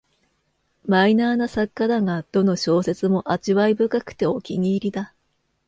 [0.87, 5.13] マイナーな作家だが、どの小説も味わい深くてお気に入りだ